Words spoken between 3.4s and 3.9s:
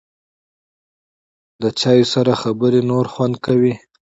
کوي.